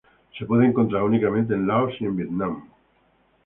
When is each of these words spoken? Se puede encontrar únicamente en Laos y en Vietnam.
Se 0.35 0.47
puede 0.47 0.65
encontrar 0.65 1.03
únicamente 1.03 1.53
en 1.53 1.67
Laos 1.67 1.93
y 1.99 2.05
en 2.05 2.15
Vietnam. 2.15 2.63